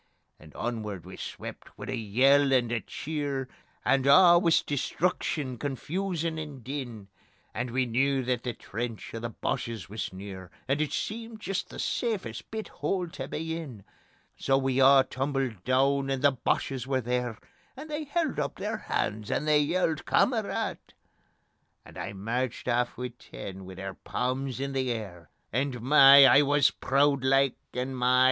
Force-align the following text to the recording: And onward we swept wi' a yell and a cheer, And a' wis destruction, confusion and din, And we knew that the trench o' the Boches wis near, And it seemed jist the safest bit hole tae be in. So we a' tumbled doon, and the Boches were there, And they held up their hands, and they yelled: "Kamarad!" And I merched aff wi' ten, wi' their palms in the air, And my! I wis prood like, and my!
And 0.39 0.55
onward 0.55 1.05
we 1.05 1.15
swept 1.15 1.77
wi' 1.77 1.85
a 1.89 1.95
yell 1.95 2.51
and 2.53 2.71
a 2.71 2.79
cheer, 2.81 3.47
And 3.85 4.07
a' 4.07 4.39
wis 4.41 4.63
destruction, 4.63 5.59
confusion 5.59 6.39
and 6.39 6.63
din, 6.63 7.09
And 7.53 7.69
we 7.69 7.85
knew 7.85 8.23
that 8.23 8.41
the 8.41 8.53
trench 8.53 9.13
o' 9.13 9.19
the 9.19 9.29
Boches 9.29 9.89
wis 9.89 10.11
near, 10.11 10.49
And 10.67 10.81
it 10.81 10.91
seemed 10.91 11.39
jist 11.39 11.69
the 11.69 11.77
safest 11.77 12.49
bit 12.49 12.67
hole 12.69 13.09
tae 13.09 13.27
be 13.27 13.55
in. 13.55 13.83
So 14.35 14.57
we 14.57 14.81
a' 14.81 15.03
tumbled 15.03 15.63
doon, 15.65 16.09
and 16.09 16.23
the 16.23 16.31
Boches 16.31 16.87
were 16.87 17.01
there, 17.01 17.37
And 17.77 17.87
they 17.87 18.05
held 18.05 18.39
up 18.39 18.55
their 18.55 18.77
hands, 18.77 19.29
and 19.29 19.47
they 19.47 19.59
yelled: 19.59 20.05
"Kamarad!" 20.07 20.79
And 21.85 21.99
I 21.99 22.13
merched 22.13 22.67
aff 22.67 22.97
wi' 22.97 23.09
ten, 23.19 23.65
wi' 23.65 23.75
their 23.75 23.93
palms 23.93 24.59
in 24.59 24.73
the 24.73 24.91
air, 24.91 25.29
And 25.53 25.79
my! 25.79 26.25
I 26.25 26.41
wis 26.41 26.71
prood 26.71 27.23
like, 27.23 27.53
and 27.75 27.95
my! 27.95 28.19